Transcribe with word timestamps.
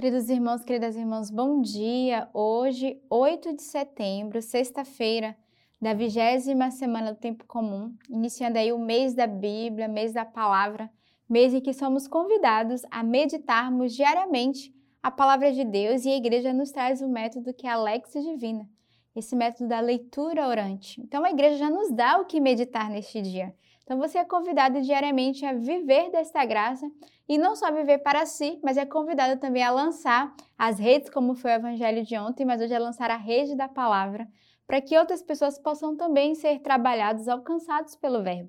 Queridos 0.00 0.30
irmãos, 0.30 0.64
queridas 0.64 0.96
irmãs, 0.96 1.30
bom 1.30 1.60
dia. 1.60 2.26
Hoje, 2.32 2.98
8 3.10 3.54
de 3.54 3.60
setembro, 3.60 4.40
sexta-feira 4.40 5.36
da 5.78 5.92
vigésima 5.92 6.70
semana 6.70 7.12
do 7.12 7.20
tempo 7.20 7.44
comum, 7.44 7.94
iniciando 8.08 8.56
aí 8.56 8.72
o 8.72 8.78
mês 8.78 9.12
da 9.12 9.26
Bíblia, 9.26 9.88
mês 9.88 10.14
da 10.14 10.24
palavra, 10.24 10.90
mês 11.28 11.52
em 11.52 11.60
que 11.60 11.74
somos 11.74 12.08
convidados 12.08 12.80
a 12.90 13.02
meditarmos 13.02 13.94
diariamente 13.94 14.74
a 15.02 15.10
palavra 15.10 15.52
de 15.52 15.66
Deus 15.66 16.06
e 16.06 16.08
a 16.08 16.16
igreja 16.16 16.50
nos 16.50 16.70
traz 16.70 17.02
o 17.02 17.06
método 17.06 17.52
que 17.52 17.66
é 17.66 17.70
a 17.70 17.76
Lex 17.76 18.10
Divina, 18.14 18.66
esse 19.14 19.36
método 19.36 19.68
da 19.68 19.80
leitura 19.80 20.48
orante. 20.48 20.98
Então 21.02 21.22
a 21.26 21.30
igreja 21.30 21.58
já 21.58 21.68
nos 21.68 21.92
dá 21.92 22.18
o 22.18 22.24
que 22.24 22.40
meditar 22.40 22.88
neste 22.88 23.20
dia. 23.20 23.54
Então 23.90 23.98
você 23.98 24.18
é 24.18 24.24
convidado 24.24 24.80
diariamente 24.82 25.44
a 25.44 25.52
viver 25.52 26.12
desta 26.12 26.44
graça 26.44 26.88
e 27.28 27.36
não 27.36 27.56
só 27.56 27.72
viver 27.72 27.98
para 27.98 28.24
si, 28.24 28.56
mas 28.62 28.76
é 28.76 28.86
convidado 28.86 29.40
também 29.40 29.64
a 29.64 29.72
lançar 29.72 30.32
as 30.56 30.78
redes, 30.78 31.10
como 31.10 31.34
foi 31.34 31.50
o 31.50 31.54
evangelho 31.54 32.04
de 32.04 32.16
ontem, 32.16 32.44
mas 32.44 32.62
hoje 32.62 32.72
é 32.72 32.78
lançar 32.78 33.10
a 33.10 33.16
rede 33.16 33.56
da 33.56 33.66
palavra, 33.66 34.28
para 34.64 34.80
que 34.80 34.96
outras 34.96 35.24
pessoas 35.24 35.58
possam 35.58 35.96
também 35.96 36.36
ser 36.36 36.60
trabalhados, 36.60 37.26
alcançados 37.26 37.96
pelo 37.96 38.22
verbo. 38.22 38.48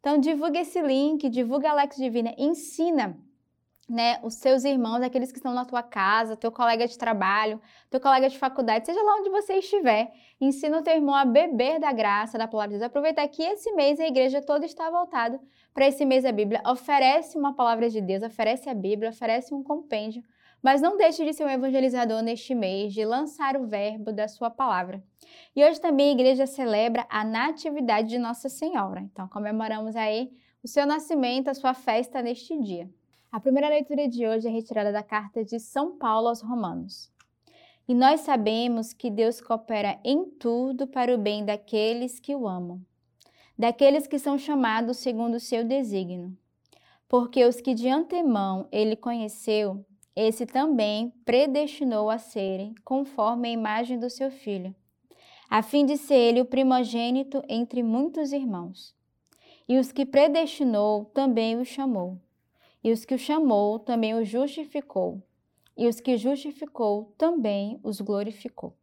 Então 0.00 0.16
divulga 0.18 0.60
esse 0.60 0.80
link, 0.80 1.28
divulga 1.28 1.68
Alex 1.68 1.96
Divina, 1.96 2.34
ensina 2.38 3.14
né, 3.88 4.18
os 4.22 4.34
seus 4.34 4.64
irmãos, 4.64 5.02
aqueles 5.02 5.32
que 5.32 5.38
estão 5.38 5.54
na 5.54 5.64
tua 5.64 5.82
casa, 5.82 6.36
teu 6.36 6.52
colega 6.52 6.86
de 6.86 6.98
trabalho, 6.98 7.60
teu 7.88 7.98
colega 7.98 8.28
de 8.28 8.38
faculdade, 8.38 8.84
seja 8.84 9.02
lá 9.02 9.16
onde 9.16 9.30
você 9.30 9.54
estiver, 9.54 10.12
ensina 10.38 10.78
o 10.78 10.82
teu 10.82 10.94
irmão 10.94 11.14
a 11.14 11.24
beber 11.24 11.80
da 11.80 11.90
graça 11.90 12.36
da 12.36 12.46
palavra 12.46 12.74
de 12.74 12.78
Deus. 12.78 12.86
Aproveita 12.86 13.26
que 13.26 13.42
esse 13.42 13.72
mês 13.72 13.98
a 13.98 14.06
igreja 14.06 14.42
toda 14.42 14.66
está 14.66 14.90
voltada 14.90 15.40
para 15.72 15.86
esse 15.88 16.04
mês 16.04 16.24
da 16.24 16.32
Bíblia. 16.32 16.62
Oferece 16.66 17.38
uma 17.38 17.54
palavra 17.54 17.88
de 17.88 18.00
Deus, 18.00 18.22
oferece 18.22 18.68
a 18.68 18.74
Bíblia, 18.74 19.08
oferece 19.08 19.54
um 19.54 19.62
compêndio, 19.62 20.22
mas 20.62 20.82
não 20.82 20.98
deixe 20.98 21.24
de 21.24 21.32
ser 21.32 21.44
um 21.44 21.50
evangelizador 21.50 22.20
neste 22.20 22.54
mês, 22.54 22.92
de 22.92 23.04
lançar 23.06 23.56
o 23.56 23.66
verbo 23.66 24.12
da 24.12 24.28
sua 24.28 24.50
palavra. 24.50 25.02
E 25.56 25.64
hoje 25.64 25.80
também 25.80 26.10
a 26.10 26.12
igreja 26.12 26.46
celebra 26.46 27.06
a 27.08 27.24
natividade 27.24 28.08
de 28.08 28.18
Nossa 28.18 28.50
Senhora. 28.50 29.00
Então 29.00 29.26
comemoramos 29.28 29.96
aí 29.96 30.30
o 30.62 30.68
seu 30.68 30.84
nascimento, 30.84 31.48
a 31.48 31.54
sua 31.54 31.72
festa 31.72 32.20
neste 32.20 32.58
dia. 32.60 32.90
A 33.30 33.38
primeira 33.38 33.68
leitura 33.68 34.08
de 34.08 34.26
hoje 34.26 34.48
é 34.48 34.50
retirada 34.50 34.90
da 34.90 35.02
carta 35.02 35.44
de 35.44 35.60
São 35.60 35.98
Paulo 35.98 36.28
aos 36.28 36.40
Romanos. 36.40 37.12
E 37.86 37.92
nós 37.92 38.20
sabemos 38.20 38.94
que 38.94 39.10
Deus 39.10 39.38
coopera 39.38 40.00
em 40.02 40.24
tudo 40.24 40.86
para 40.86 41.14
o 41.14 41.18
bem 41.18 41.44
daqueles 41.44 42.18
que 42.18 42.34
o 42.34 42.48
amam, 42.48 42.80
daqueles 43.56 44.06
que 44.06 44.18
são 44.18 44.38
chamados 44.38 44.96
segundo 44.96 45.34
o 45.34 45.40
seu 45.40 45.62
desígnio. 45.62 46.34
Porque 47.06 47.44
os 47.44 47.60
que 47.60 47.74
de 47.74 47.86
antemão 47.90 48.66
ele 48.72 48.96
conheceu, 48.96 49.84
esse 50.16 50.46
também 50.46 51.12
predestinou 51.26 52.08
a 52.08 52.16
serem 52.16 52.74
conforme 52.82 53.48
a 53.48 53.52
imagem 53.52 53.98
do 53.98 54.08
seu 54.08 54.30
filho, 54.30 54.74
a 55.50 55.62
fim 55.62 55.84
de 55.84 55.98
ser 55.98 56.16
ele 56.16 56.40
o 56.40 56.46
primogênito 56.46 57.42
entre 57.46 57.82
muitos 57.82 58.32
irmãos. 58.32 58.94
E 59.68 59.78
os 59.78 59.92
que 59.92 60.06
predestinou 60.06 61.04
também 61.04 61.60
o 61.60 61.64
chamou 61.64 62.18
e 62.82 62.92
os 62.92 63.04
que 63.04 63.14
o 63.14 63.18
chamou 63.18 63.78
também 63.78 64.14
o 64.14 64.24
justificou, 64.24 65.22
e 65.76 65.86
os 65.86 66.00
que 66.00 66.16
justificou 66.16 67.12
também 67.16 67.78
os 67.82 68.00
glorificou. 68.00 68.74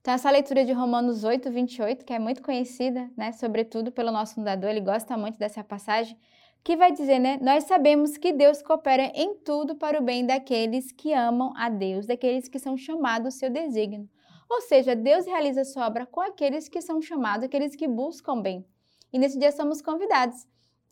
Então, 0.00 0.14
essa 0.14 0.30
leitura 0.30 0.64
de 0.64 0.72
Romanos 0.72 1.24
8, 1.24 1.50
28, 1.50 2.04
que 2.04 2.12
é 2.12 2.18
muito 2.18 2.40
conhecida, 2.42 3.10
né, 3.16 3.32
sobretudo 3.32 3.90
pelo 3.90 4.12
nosso 4.12 4.36
fundador, 4.36 4.70
ele 4.70 4.80
gosta 4.80 5.16
muito 5.16 5.36
dessa 5.36 5.64
passagem, 5.64 6.16
que 6.62 6.76
vai 6.76 6.92
dizer, 6.92 7.18
né, 7.18 7.38
nós 7.42 7.64
sabemos 7.64 8.16
que 8.16 8.32
Deus 8.32 8.62
coopera 8.62 9.10
em 9.14 9.34
tudo 9.34 9.74
para 9.74 10.00
o 10.00 10.04
bem 10.04 10.24
daqueles 10.24 10.92
que 10.92 11.12
amam 11.12 11.52
a 11.56 11.68
Deus, 11.68 12.06
daqueles 12.06 12.48
que 12.48 12.58
são 12.58 12.76
chamados 12.76 13.26
ao 13.26 13.32
seu 13.32 13.50
desígnio. 13.50 14.08
Ou 14.48 14.60
seja, 14.60 14.94
Deus 14.94 15.26
realiza 15.26 15.64
sua 15.64 15.86
obra 15.86 16.06
com 16.06 16.20
aqueles 16.20 16.68
que 16.68 16.80
são 16.80 17.02
chamados, 17.02 17.44
aqueles 17.44 17.74
que 17.74 17.88
buscam 17.88 18.40
bem. 18.40 18.64
E 19.12 19.18
nesse 19.18 19.38
dia 19.38 19.50
somos 19.50 19.82
convidados 19.82 20.46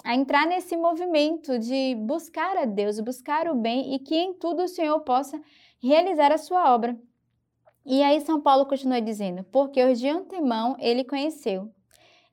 a 0.05 0.15
entrar 0.15 0.47
nesse 0.47 0.77
movimento 0.77 1.59
de 1.59 1.95
buscar 1.95 2.59
a 2.59 2.67
Deus, 2.67 3.01
buscar 3.01 3.49
o 3.49 3.55
bem 3.55 3.95
e 3.95 3.99
que 3.99 4.15
em 4.15 4.35
tudo 4.35 4.63
o 4.63 4.69
Senhor 4.69 5.01
possa 5.01 5.41
realizar 5.83 6.31
a 6.31 6.37
sua 6.37 6.75
obra. 6.75 6.95
E 7.87 8.03
aí 8.03 8.21
São 8.21 8.41
Paulo 8.41 8.67
continua 8.67 9.01
dizendo: 9.01 9.43
porque 9.45 9.83
os 9.83 9.99
de 9.99 10.09
antemão 10.09 10.77
ele 10.79 11.03
conheceu. 11.03 11.73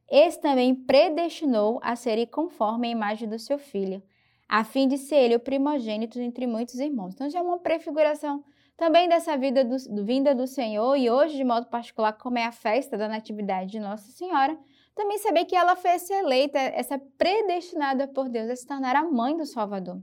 Esse 0.09 0.41
também 0.41 0.75
predestinou 0.75 1.79
a 1.81 1.95
ser 1.95 2.25
conforme 2.27 2.89
a 2.89 2.91
imagem 2.91 3.29
do 3.29 3.39
seu 3.39 3.57
filho, 3.57 4.03
a 4.47 4.65
fim 4.65 4.85
de 4.85 4.97
ser 4.97 5.15
ele 5.15 5.35
o 5.35 5.39
primogênito 5.39 6.19
entre 6.19 6.45
muitos 6.45 6.75
irmãos. 6.75 7.13
Então 7.13 7.29
já 7.29 7.39
é 7.39 7.41
uma 7.41 7.59
prefiguração 7.59 8.43
também 8.75 9.07
dessa 9.07 9.37
vida 9.37 9.63
do, 9.63 9.77
do, 9.77 10.03
vinda 10.03 10.35
do 10.35 10.47
Senhor 10.47 10.97
e 10.97 11.09
hoje, 11.09 11.37
de 11.37 11.43
modo 11.43 11.67
particular, 11.67 12.13
como 12.13 12.37
é 12.37 12.45
a 12.45 12.51
festa 12.51 12.97
da 12.97 13.07
Natividade 13.07 13.71
de 13.71 13.79
Nossa 13.79 14.11
Senhora, 14.11 14.57
também 15.01 15.17
saber 15.17 15.45
que 15.45 15.55
ela 15.55 15.75
foi 15.75 15.91
essa 15.91 16.13
eleita, 16.13 16.59
essa 16.59 16.99
predestinada 17.17 18.07
por 18.07 18.29
Deus 18.29 18.49
a 18.51 18.55
se 18.55 18.67
tornar 18.67 18.95
a 18.95 19.03
mãe 19.03 19.35
do 19.35 19.47
Salvador. 19.47 19.99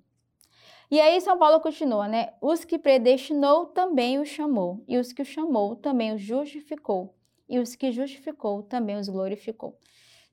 E 0.90 1.00
aí 1.00 1.20
São 1.20 1.38
Paulo 1.38 1.60
continua, 1.60 2.08
né? 2.08 2.32
Os 2.40 2.64
que 2.64 2.78
predestinou 2.78 3.66
também 3.66 4.18
o 4.18 4.24
chamou, 4.24 4.82
e 4.88 4.98
os 4.98 5.12
que 5.12 5.22
o 5.22 5.24
chamou 5.24 5.76
também 5.76 6.12
o 6.12 6.18
justificou, 6.18 7.14
e 7.48 7.60
os 7.60 7.76
que 7.76 7.92
justificou 7.92 8.64
também 8.64 8.96
os 8.96 9.08
glorificou. 9.08 9.78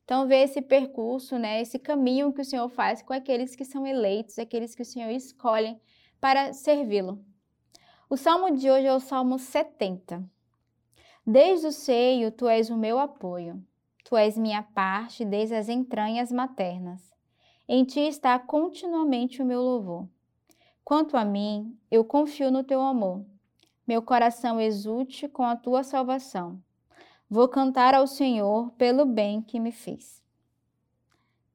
Então 0.04 0.26
vê 0.26 0.42
esse 0.42 0.60
percurso, 0.60 1.38
né? 1.38 1.60
Esse 1.60 1.78
caminho 1.78 2.32
que 2.32 2.40
o 2.40 2.44
Senhor 2.44 2.68
faz 2.68 3.02
com 3.02 3.12
aqueles 3.12 3.54
que 3.54 3.64
são 3.64 3.86
eleitos, 3.86 4.36
aqueles 4.36 4.74
que 4.74 4.82
o 4.82 4.86
Senhor 4.86 5.10
escolhe 5.10 5.80
para 6.20 6.52
servi-lo. 6.52 7.24
O 8.10 8.16
salmo 8.16 8.50
de 8.50 8.68
hoje 8.68 8.86
é 8.86 8.94
o 8.94 9.00
Salmo 9.00 9.38
70. 9.38 10.24
Desde 11.24 11.68
o 11.68 11.72
seio 11.72 12.32
tu 12.32 12.48
és 12.48 12.68
o 12.68 12.76
meu 12.76 12.98
apoio. 12.98 13.62
Tu 14.08 14.16
és 14.16 14.38
minha 14.38 14.62
parte 14.62 15.24
desde 15.24 15.56
as 15.56 15.68
entranhas 15.68 16.30
maternas. 16.30 17.12
Em 17.68 17.84
ti 17.84 17.98
está 17.98 18.38
continuamente 18.38 19.42
o 19.42 19.44
meu 19.44 19.60
louvor. 19.60 20.06
Quanto 20.84 21.16
a 21.16 21.24
mim, 21.24 21.76
eu 21.90 22.04
confio 22.04 22.48
no 22.48 22.62
teu 22.62 22.80
amor. 22.80 23.26
Meu 23.84 24.00
coração 24.00 24.60
exulte 24.60 25.26
com 25.26 25.42
a 25.42 25.56
tua 25.56 25.82
salvação. 25.82 26.62
Vou 27.28 27.48
cantar 27.48 27.94
ao 27.94 28.06
Senhor 28.06 28.70
pelo 28.78 29.04
bem 29.04 29.42
que 29.42 29.58
me 29.58 29.72
fez. 29.72 30.22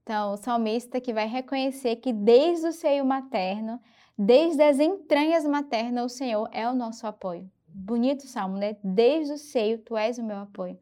Então, 0.04 0.34
o 0.34 0.38
salmista 0.38 1.00
que 1.00 1.14
vai 1.14 1.28
reconhecer 1.28 1.96
que 1.96 2.12
desde 2.12 2.68
o 2.68 2.74
seio 2.74 3.06
materno, 3.06 3.80
desde 4.18 4.62
as 4.62 4.78
entranhas 4.78 5.46
maternas, 5.46 6.12
o 6.12 6.14
Senhor 6.14 6.50
é 6.52 6.70
o 6.70 6.76
nosso 6.76 7.08
apoio. 7.08 7.50
Bonito 7.66 8.28
salmo, 8.28 8.58
né? 8.58 8.76
Desde 8.84 9.36
o 9.36 9.38
seio, 9.38 9.78
tu 9.78 9.96
és 9.96 10.18
o 10.18 10.24
meu 10.24 10.40
apoio. 10.40 10.78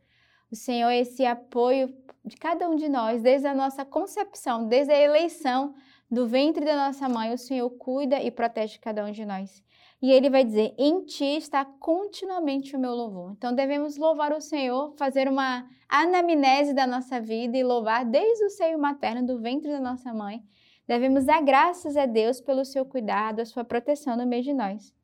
O 0.52 0.56
Senhor, 0.56 0.90
esse 0.90 1.24
apoio 1.26 1.94
de 2.26 2.36
cada 2.36 2.68
um 2.68 2.76
de 2.76 2.90
nós, 2.90 3.22
desde 3.22 3.48
a 3.48 3.54
nossa 3.54 3.86
concepção, 3.86 4.68
desde 4.68 4.92
a 4.92 5.00
eleição 5.00 5.76
do 6.10 6.26
ventre 6.26 6.66
da 6.66 6.76
nossa 6.76 7.08
mãe, 7.08 7.32
o 7.32 7.38
Senhor 7.38 7.70
cuida 7.70 8.20
e 8.20 8.32
protege 8.32 8.80
cada 8.80 9.06
um 9.06 9.12
de 9.12 9.24
nós. 9.26 9.64
E 10.02 10.12
ele 10.12 10.28
vai 10.28 10.44
dizer: 10.44 10.74
Em 10.76 11.06
ti 11.06 11.38
está 11.38 11.64
continuamente 11.64 12.76
o 12.76 12.80
meu 12.80 12.96
louvor. 12.96 13.34
Então 13.38 13.54
devemos 13.54 13.96
louvar 13.96 14.34
o 14.34 14.42
Senhor, 14.42 14.92
fazer 14.98 15.28
uma 15.28 15.68
anamnese 15.88 16.74
da 16.74 16.88
nossa 16.88 17.22
vida 17.22 17.56
e 17.56 17.64
louvar 17.64 18.04
desde 18.04 18.44
o 18.46 18.50
seio 18.50 18.80
materno, 18.80 19.28
do 19.28 19.40
ventre 19.40 19.72
da 19.72 19.80
nossa 19.80 20.12
mãe. 20.12 20.42
Devemos 20.88 21.26
dar 21.26 21.44
graças 21.44 21.96
a 21.96 22.08
Deus 22.08 22.42
pelo 22.42 22.66
seu 22.66 22.84
cuidado, 22.84 23.42
a 23.42 23.46
sua 23.46 23.64
proteção 23.64 24.18
no 24.18 24.26
meio 24.26 24.42
de 24.42 24.54
nós. 24.54 24.96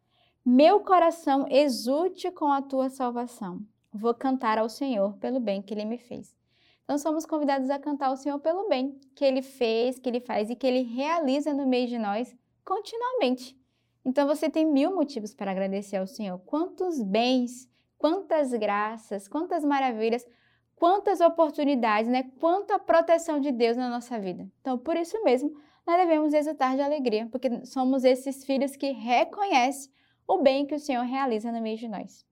Meu 0.44 0.79
coração 0.79 1.45
exulte 1.51 2.31
com 2.31 2.51
a 2.51 2.63
tua 2.63 2.89
salvação 2.89 3.62
vou 3.95 4.13
cantar 4.13 4.57
ao 4.57 4.69
Senhor 4.69 5.13
pelo 5.17 5.39
bem 5.39 5.61
que 5.61 5.73
Ele 5.73 5.85
me 5.85 5.97
fez. 5.97 6.35
Então 6.83 6.97
somos 6.97 7.25
convidados 7.25 7.69
a 7.69 7.79
cantar 7.79 8.07
ao 8.07 8.17
Senhor 8.17 8.39
pelo 8.39 8.67
bem 8.67 9.00
que 9.16 9.25
Ele 9.25 9.41
fez, 9.41 9.97
que 9.97 10.07
Ele 10.07 10.19
faz 10.19 10.50
e 10.50 10.56
que 10.56 10.67
Ele 10.67 10.83
realiza 10.83 11.53
no 11.53 11.66
meio 11.66 11.88
de 11.88 11.97
nós 11.97 12.35
continuamente. 12.63 13.57
Então 14.06 14.28
você 14.28 14.50
tem 14.50 14.65
mil 14.65 14.94
motivos 14.94 15.33
para 15.33 15.50
agradecer 15.50 15.97
ao 15.97 16.06
Senhor. 16.06 16.38
Quantos 16.39 17.01
bens, 17.01 17.68
quantas 17.97 18.51
graças, 18.51 19.27
quantas 19.27 19.65
maravilhas, 19.65 20.27
quantas 20.75 21.21
oportunidades, 21.21 22.09
né? 22.09 22.24
Quanta 22.39 22.77
proteção 22.77 23.39
de 23.39 23.51
Deus 23.51 23.75
na 23.77 23.89
nossa 23.89 24.19
vida. 24.19 24.47
Então 24.62 24.77
por 24.77 24.95
isso 24.95 25.24
mesmo 25.24 25.51
nós 25.88 25.97
devemos 25.97 26.33
exultar 26.33 26.75
de 26.75 26.81
alegria, 26.81 27.27
porque 27.31 27.65
somos 27.65 28.03
esses 28.03 28.44
filhos 28.44 28.75
que 28.75 28.92
reconhecem 28.92 29.92
o 30.27 30.39
bem 30.39 30.65
que 30.65 30.75
o 30.75 30.80
Senhor 30.80 31.03
realiza 31.03 31.51
no 31.51 31.62
meio 31.62 31.77
de 31.77 31.88
nós. 31.88 32.25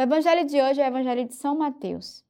O 0.00 0.02
evangelho 0.02 0.46
de 0.46 0.58
hoje 0.62 0.80
é 0.80 0.84
o 0.84 0.86
evangelho 0.86 1.26
de 1.26 1.34
São 1.34 1.58
Mateus. 1.58 2.24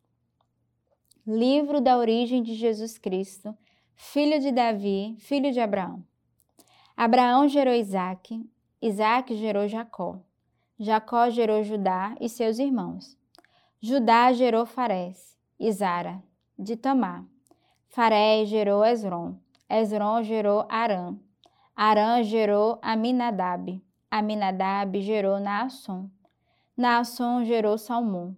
Livro 1.25 1.81
da 1.81 1.96
origem 1.96 2.43
de 2.43 2.52
Jesus 2.55 2.99
Cristo, 2.99 3.56
filho 3.94 4.40
de 4.40 4.50
Davi, 4.50 5.14
filho 5.20 5.52
de 5.52 5.61
Abraão. 5.61 6.02
Abraão 6.96 7.46
gerou 7.46 7.72
Isaac, 7.72 8.44
Isaac 8.82 9.37
gerou 9.37 9.69
Jacó. 9.69 10.19
Jacó 10.81 11.31
gerou 11.31 11.62
Judá 11.62 12.17
e 12.20 12.28
seus 12.28 12.58
irmãos. 12.58 13.17
Judá 13.81 14.32
gerou 14.32 14.66
Farés 14.66 15.38
Zara, 15.70 16.20
de 16.58 16.75
Tamar. 16.75 17.25
Farés 17.87 18.49
gerou 18.49 18.84
Esron. 18.84 19.37
Esron 19.69 20.25
gerou 20.25 20.66
Arã. 20.69 21.16
Arã 21.76 22.20
gerou 22.25 22.81
Aminadab. 22.82 23.81
Aminadab 24.11 25.00
gerou 25.00 25.38
Naasson. 25.38 26.11
Naasson 26.80 27.44
gerou 27.44 27.76
Salmão. 27.76 28.34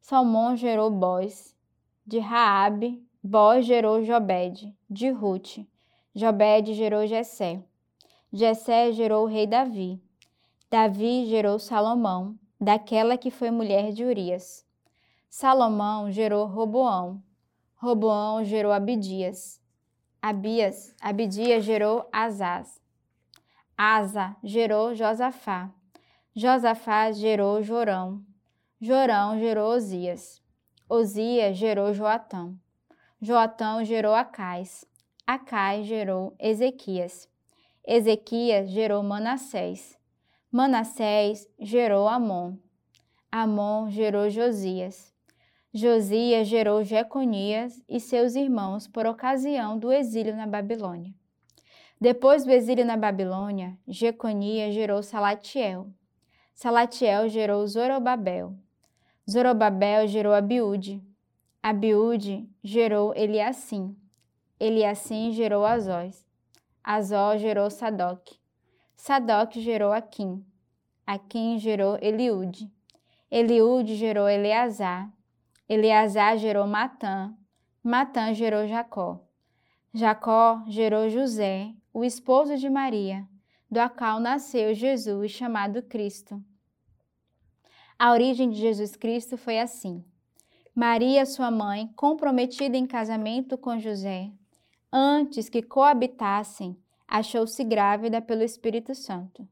Salmão 0.00 0.56
gerou 0.56 0.88
Boz. 0.88 1.52
De 2.06 2.20
Raabe, 2.20 3.04
Boz 3.20 3.66
gerou 3.66 4.04
Jobed. 4.04 4.72
De 4.88 5.10
Ruth, 5.10 5.58
Jobed 6.14 6.74
gerou 6.74 7.04
Jessé. 7.08 7.60
Jessé 8.32 8.92
gerou 8.92 9.24
o 9.24 9.26
rei 9.26 9.48
Davi. 9.48 10.00
Davi 10.70 11.26
gerou 11.26 11.58
Salomão, 11.58 12.38
daquela 12.60 13.18
que 13.18 13.32
foi 13.32 13.50
mulher 13.50 13.90
de 13.90 14.04
Urias. 14.04 14.64
Salomão 15.28 16.08
gerou 16.08 16.46
Roboão. 16.46 17.20
Roboão 17.74 18.44
gerou 18.44 18.70
Abidias. 18.70 19.60
Abias, 20.22 20.94
Abidias 21.00 21.64
gerou 21.64 22.08
Asaz. 22.12 22.80
Asa 23.76 24.36
gerou 24.44 24.94
Josafá. 24.94 25.68
Josafá 26.34 27.12
gerou 27.12 27.62
Jorão. 27.62 28.24
Jorão 28.80 29.38
gerou 29.38 29.70
Osias. 29.74 30.40
Osias 30.88 31.58
gerou 31.58 31.92
Joatão. 31.92 32.58
Joatão 33.20 33.84
gerou 33.84 34.14
Acais. 34.14 34.82
Acais 35.26 35.86
gerou 35.86 36.34
Ezequias. 36.40 37.28
Ezequias 37.86 38.70
gerou 38.70 39.02
Manassés. 39.02 39.98
Manassés 40.50 41.46
gerou 41.60 42.08
Amon. 42.08 42.56
Amon 43.30 43.90
gerou 43.90 44.30
Josias. 44.30 45.12
Josias 45.70 46.48
gerou 46.48 46.82
Jeconias 46.82 47.82
e 47.86 48.00
seus 48.00 48.36
irmãos 48.36 48.88
por 48.88 49.04
ocasião 49.04 49.78
do 49.78 49.92
exílio 49.92 50.34
na 50.34 50.46
Babilônia. 50.46 51.12
Depois 52.00 52.42
do 52.42 52.50
exílio 52.50 52.86
na 52.86 52.96
Babilônia, 52.96 53.76
Jeconias 53.86 54.72
gerou 54.72 55.02
Salatiel. 55.02 55.92
Salatiel 56.62 57.28
gerou 57.28 57.66
Zorobabel. 57.66 58.54
Zorobabel 59.28 60.06
gerou 60.06 60.32
Abiúde. 60.32 61.02
Abiúde 61.60 62.48
gerou 62.62 63.12
Eliassim. 63.16 63.96
Eliassim 64.60 65.32
gerou 65.32 65.66
Azós. 65.66 66.24
Azó 66.84 67.36
gerou 67.36 67.68
Sadoc. 67.68 68.38
Sadoc 68.94 69.58
gerou 69.58 69.92
Aquim. 69.92 70.46
Aquim 71.04 71.58
gerou 71.58 71.98
Eliúde. 72.00 72.70
Eliúde 73.28 73.96
gerou 73.96 74.28
Eleazar. 74.28 75.10
Eleazar 75.68 76.38
gerou 76.38 76.68
Matã. 76.68 77.34
Matã 77.82 78.32
gerou 78.32 78.68
Jacó. 78.68 79.18
Jacó 79.92 80.62
gerou 80.68 81.08
José 81.10 81.74
o 81.92 82.04
esposo 82.04 82.56
de 82.56 82.70
Maria, 82.70 83.26
do 83.68 83.80
qual 83.98 84.20
nasceu 84.20 84.72
Jesus, 84.72 85.32
chamado 85.32 85.82
Cristo. 85.82 86.40
A 88.02 88.10
origem 88.10 88.50
de 88.50 88.58
Jesus 88.58 88.96
Cristo 88.96 89.36
foi 89.36 89.60
assim: 89.60 90.02
Maria, 90.74 91.24
sua 91.24 91.52
mãe, 91.52 91.88
comprometida 91.94 92.76
em 92.76 92.84
casamento 92.84 93.56
com 93.56 93.78
José, 93.78 94.28
antes 94.92 95.48
que 95.48 95.62
coabitassem, 95.62 96.76
achou-se 97.06 97.62
grávida 97.62 98.20
pelo 98.20 98.42
Espírito 98.42 98.92
Santo. 98.92 99.46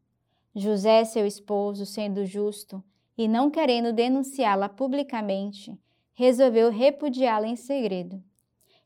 José, 0.52 1.04
seu 1.04 1.24
esposo, 1.24 1.86
sendo 1.86 2.26
justo 2.26 2.82
e 3.16 3.28
não 3.28 3.52
querendo 3.52 3.92
denunciá-la 3.92 4.68
publicamente, 4.68 5.78
resolveu 6.12 6.72
repudiá-la 6.72 7.46
em 7.46 7.54
segredo. 7.54 8.20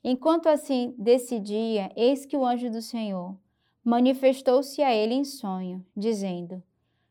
Enquanto 0.04 0.46
assim 0.46 0.94
decidia, 0.98 1.90
eis 1.96 2.26
que 2.26 2.36
o 2.36 2.44
anjo 2.44 2.68
do 2.68 2.82
Senhor 2.82 3.34
manifestou-se 3.82 4.82
a 4.82 4.94
ele 4.94 5.14
em 5.14 5.24
sonho, 5.24 5.82
dizendo: 5.96 6.62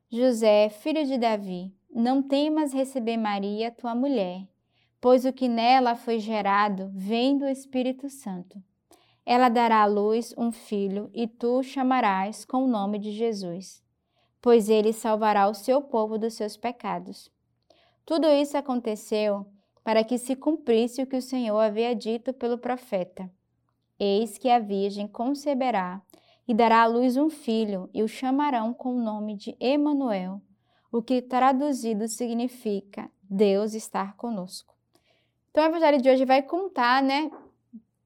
José, 0.07 0.69
filho 0.69 1.03
de 1.03 1.17
Davi, 1.17 1.73
não 2.01 2.21
temas 2.21 2.73
receber 2.73 3.17
Maria, 3.17 3.71
tua 3.71 3.93
mulher, 3.93 4.47
pois 4.99 5.25
o 5.25 5.33
que 5.33 5.47
nela 5.47 5.95
foi 5.95 6.17
gerado 6.19 6.89
vem 6.93 7.37
do 7.37 7.45
Espírito 7.45 8.09
Santo. 8.09 8.61
Ela 9.25 9.47
dará 9.49 9.83
à 9.83 9.85
luz 9.85 10.33
um 10.37 10.51
filho, 10.51 11.09
e 11.13 11.27
tu 11.27 11.59
o 11.59 11.63
chamarás 11.63 12.43
com 12.43 12.65
o 12.65 12.67
nome 12.67 12.99
de 12.99 13.11
Jesus, 13.11 13.81
pois 14.41 14.69
ele 14.69 14.91
salvará 14.91 15.47
o 15.47 15.53
seu 15.53 15.81
povo 15.81 16.17
dos 16.17 16.33
seus 16.33 16.57
pecados. 16.57 17.31
Tudo 18.05 18.27
isso 18.27 18.57
aconteceu 18.57 19.45
para 19.83 20.03
que 20.03 20.17
se 20.17 20.35
cumprisse 20.35 21.01
o 21.01 21.07
que 21.07 21.17
o 21.17 21.21
Senhor 21.21 21.59
havia 21.59 21.95
dito 21.95 22.33
pelo 22.33 22.57
profeta. 22.57 23.29
Eis 23.99 24.37
que 24.37 24.49
a 24.49 24.59
Virgem 24.59 25.07
conceberá 25.07 26.01
e 26.47 26.53
dará 26.53 26.81
à 26.81 26.85
luz 26.85 27.15
um 27.15 27.29
filho, 27.29 27.89
e 27.93 28.03
o 28.03 28.07
chamarão 28.07 28.73
com 28.73 28.95
o 28.95 29.01
nome 29.01 29.35
de 29.35 29.55
Emanuel, 29.59 30.41
o 30.93 31.01
que 31.01 31.23
traduzido 31.23 32.07
significa 32.07 33.09
Deus 33.27 33.73
estar 33.73 34.15
conosco. 34.15 34.75
Então, 35.49 35.63
o 35.63 35.67
evangelho 35.67 35.99
de 35.99 36.07
hoje 36.07 36.23
vai 36.23 36.43
contar, 36.43 37.01
né, 37.01 37.31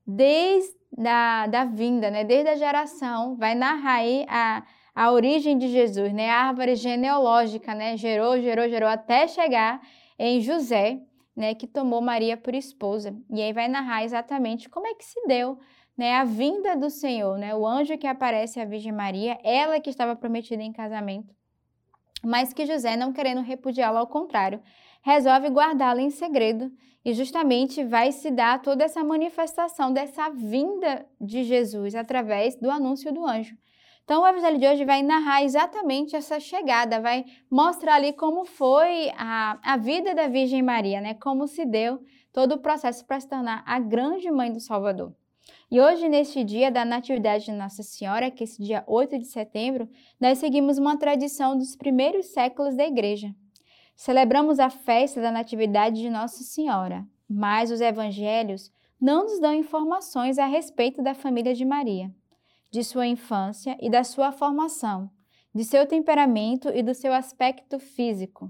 desde 0.06 0.74
a 1.06 1.48
da 1.48 1.66
vinda, 1.66 2.10
né, 2.10 2.24
desde 2.24 2.50
a 2.50 2.56
geração, 2.56 3.36
vai 3.36 3.54
narrar 3.56 3.96
aí 3.96 4.26
a, 4.30 4.64
a 4.96 5.12
origem 5.12 5.58
de 5.58 5.68
Jesus, 5.68 6.14
né, 6.14 6.30
a 6.30 6.46
árvore 6.46 6.78
genealógica, 6.78 7.76
né, 7.76 7.98
gerou, 7.98 8.40
gerou, 8.40 8.70
gerou, 8.70 8.88
até 8.88 9.28
chegar 9.28 9.82
em 10.18 10.40
José, 10.40 11.02
né, 11.36 11.54
que 11.54 11.68
tomou 11.68 12.00
Maria 12.00 12.38
por 12.38 12.56
esposa. 12.56 13.14
E 13.30 13.42
aí 13.42 13.52
vai 13.52 13.68
narrar 13.68 14.06
exatamente 14.06 14.70
como 14.70 14.88
é 14.88 14.94
que 14.96 15.04
se 15.04 15.20
deu 15.28 15.60
né, 15.98 16.16
a 16.16 16.24
vinda 16.24 16.74
do 16.78 16.90
Senhor, 16.90 17.38
né, 17.38 17.54
o 17.54 17.68
anjo 17.68 17.98
que 17.98 18.08
aparece 18.08 18.62
à 18.62 18.66
Virgem 18.66 18.94
Maria, 18.94 19.38
ela 19.44 19.78
que 19.78 19.90
estava 19.90 20.16
prometida 20.16 20.64
em 20.64 20.72
casamento, 20.72 21.36
mas 22.28 22.52
que 22.52 22.66
José, 22.66 22.98
não 22.98 23.14
querendo 23.14 23.40
repudiá-la, 23.40 24.02
ao 24.02 24.08
contrário, 24.08 24.62
resolve 25.02 25.48
guardá-la 25.48 26.02
em 26.02 26.10
segredo 26.10 26.70
e 27.06 27.14
justamente 27.14 27.86
vai 27.86 28.12
se 28.12 28.30
dar 28.30 28.62
toda 28.62 28.84
essa 28.84 29.02
manifestação 29.02 29.94
dessa 29.94 30.30
vinda 30.30 31.06
de 31.22 31.46
Jesus 31.46 31.96
através 31.96 32.58
do 32.58 32.70
anúncio 32.70 33.14
do 33.14 33.26
anjo. 33.26 33.56
Então, 34.04 34.24
o 34.24 34.28
evangelho 34.28 34.60
de 34.60 34.68
hoje 34.68 34.84
vai 34.84 35.02
narrar 35.02 35.42
exatamente 35.42 36.18
essa 36.18 36.38
chegada, 36.38 37.00
vai 37.00 37.24
mostrar 37.50 37.96
ali 37.96 38.12
como 38.12 38.44
foi 38.44 39.10
a, 39.18 39.58
a 39.64 39.78
vida 39.78 40.14
da 40.14 40.28
Virgem 40.28 40.62
Maria, 40.62 41.00
né? 41.00 41.14
Como 41.14 41.48
se 41.48 41.66
deu 41.66 42.02
todo 42.34 42.56
o 42.56 42.60
processo 42.60 43.06
para 43.06 43.22
se 43.22 43.30
tornar 43.30 43.64
a 43.66 43.80
grande 43.80 44.30
mãe 44.30 44.52
do 44.52 44.60
Salvador. 44.60 45.16
E 45.70 45.82
hoje, 45.82 46.08
neste 46.08 46.46
dia 46.46 46.72
da 46.72 46.86
Natividade 46.86 47.44
de 47.44 47.52
Nossa 47.52 47.84
Senhora, 47.84 48.32
que 48.32 48.42
é 48.42 48.46
esse 48.46 48.64
dia 48.64 48.86
8 48.88 49.20
de 49.20 49.26
setembro, 49.26 49.90
nós 50.18 50.38
seguimos 50.38 50.78
uma 50.78 50.98
tradição 50.98 51.58
dos 51.58 51.76
primeiros 51.76 52.28
séculos 52.28 52.74
da 52.78 52.86
Igreja. 52.86 53.36
Celebramos 53.94 54.60
a 54.60 54.70
festa 54.70 55.20
da 55.20 55.30
Natividade 55.30 56.00
de 56.02 56.10
Nossa 56.10 56.42
Senhora, 56.44 57.06
mas 57.30 57.70
os 57.70 57.82
evangelhos 57.82 58.72
não 59.00 59.26
nos 59.26 59.42
dão 59.42 59.54
informações 59.54 60.40
a 60.40 60.46
respeito 60.46 61.04
da 61.04 61.14
família 61.14 61.54
de 61.54 61.66
Maria, 61.66 62.10
de 62.72 62.82
sua 62.82 63.06
infância 63.06 63.78
e 63.82 63.90
da 63.90 64.06
sua 64.06 64.32
formação, 64.32 65.10
de 65.54 65.66
seu 65.66 65.86
temperamento 65.86 66.70
e 66.70 66.82
do 66.82 66.94
seu 66.94 67.12
aspecto 67.12 67.78
físico. 67.78 68.50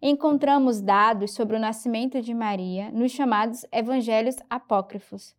Encontramos 0.00 0.80
dados 0.80 1.34
sobre 1.34 1.56
o 1.56 1.60
nascimento 1.60 2.22
de 2.22 2.32
Maria 2.32 2.92
nos 2.92 3.10
chamados 3.10 3.66
evangelhos 3.72 4.36
apócrifos, 4.48 5.34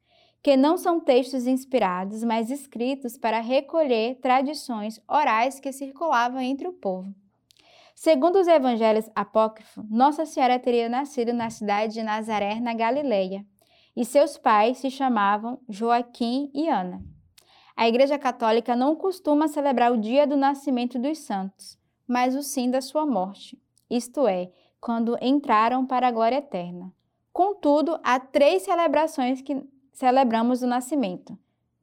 que 0.46 0.56
não 0.56 0.78
são 0.78 1.00
textos 1.00 1.48
inspirados, 1.48 2.24
mas 2.24 2.52
escritos 2.52 3.18
para 3.18 3.40
recolher 3.40 4.20
tradições 4.22 5.02
orais 5.10 5.60
que 5.60 5.72
circulavam 5.72 6.40
entre 6.40 6.68
o 6.68 6.72
povo. 6.72 7.12
Segundo 7.96 8.38
os 8.38 8.48
evangelhos 8.48 9.10
apócrifos, 9.16 9.84
Nossa 9.90 10.24
Senhora 10.24 10.60
teria 10.60 10.88
nascido 10.88 11.34
na 11.34 11.50
cidade 11.50 11.96
de 11.96 12.04
Nazaré, 12.04 12.60
na 12.60 12.76
Galileia, 12.76 13.44
e 13.98 14.06
seus 14.06 14.38
pais 14.38 14.78
se 14.78 14.92
chamavam 14.92 15.60
Joaquim 15.68 16.52
e 16.54 16.70
Ana. 16.70 17.02
A 17.76 17.88
Igreja 17.88 18.20
Católica 18.20 18.76
não 18.76 18.96
costuma 18.96 19.48
celebrar 19.48 19.92
o 19.92 19.98
dia 19.98 20.28
do 20.28 20.38
nascimento 20.38 21.00
dos 21.00 21.18
santos, 21.18 21.76
mas 22.08 22.36
o 22.36 22.44
sim 22.44 22.70
da 22.70 22.82
sua 22.82 23.04
morte, 23.04 23.60
isto 23.90 24.28
é, 24.28 24.52
quando 24.80 25.18
entraram 25.20 25.88
para 25.88 26.08
a 26.08 26.12
glória 26.12 26.38
eterna. 26.38 26.94
Contudo, 27.34 28.00
há 28.04 28.20
três 28.20 28.62
celebrações 28.62 29.42
que 29.42 29.62
celebramos 29.96 30.62
o 30.62 30.68
nascimento: 30.68 31.38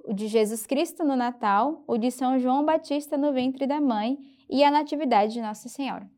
o 0.05 0.13
de 0.13 0.29
Jesus 0.29 0.67
Cristo 0.67 1.03
no 1.03 1.17
Natal, 1.17 1.83
o 1.87 1.99
de 1.99 2.11
São 2.11 2.39
João 2.39 2.65
Batista 2.65 3.17
no 3.17 3.33
ventre 3.33 3.67
da 3.67 3.81
mãe 3.81 4.19
e 4.49 4.63
a 4.63 4.71
Natividade 4.71 5.33
de 5.33 5.41
Nossa 5.41 5.69
Senhora. 5.69 6.09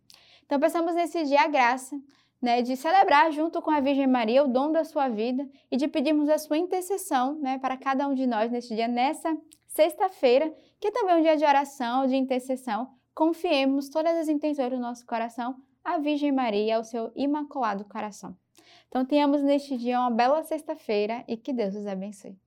Então, 0.44 0.60
pensamos 0.60 0.94
nesse 0.94 1.24
dia 1.24 1.42
a 1.42 1.48
graça 1.48 1.98
né, 2.42 2.60
de 2.60 2.76
celebrar 2.76 3.32
junto 3.32 3.62
com 3.62 3.70
a 3.70 3.80
Virgem 3.80 4.06
Maria 4.06 4.44
o 4.44 4.48
dom 4.48 4.70
da 4.70 4.84
sua 4.84 5.08
vida 5.08 5.48
e 5.70 5.76
de 5.76 5.88
pedirmos 5.88 6.28
a 6.28 6.36
sua 6.36 6.58
intercessão 6.58 7.38
né, 7.40 7.58
para 7.58 7.76
cada 7.76 8.06
um 8.06 8.14
de 8.14 8.26
nós 8.26 8.50
neste 8.50 8.74
dia, 8.74 8.88
nessa 8.88 9.34
sexta-feira, 9.68 10.52
que 10.78 10.88
é 10.88 10.90
também 10.90 11.16
um 11.16 11.22
dia 11.22 11.36
de 11.36 11.44
oração, 11.44 12.06
de 12.06 12.16
intercessão. 12.16 12.90
Confiemos 13.14 13.88
todas 13.88 14.16
as 14.16 14.28
intenções 14.28 14.70
do 14.70 14.78
nosso 14.78 15.06
coração 15.06 15.54
à 15.82 15.98
Virgem 15.98 16.32
Maria 16.32 16.76
ao 16.76 16.84
seu 16.84 17.10
imaculado 17.14 17.84
coração. 17.84 18.36
Então, 18.88 19.04
tenhamos 19.04 19.42
neste 19.42 19.76
dia 19.76 19.98
uma 19.98 20.10
bela 20.10 20.42
sexta-feira 20.42 21.24
e 21.28 21.36
que 21.36 21.52
Deus 21.52 21.74
os 21.74 21.86
abençoe. 21.86 22.38